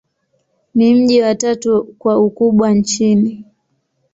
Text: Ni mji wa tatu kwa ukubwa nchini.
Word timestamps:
Ni 0.75 0.95
mji 0.95 1.21
wa 1.21 1.35
tatu 1.35 1.95
kwa 1.99 2.19
ukubwa 2.19 2.71
nchini. 2.71 3.45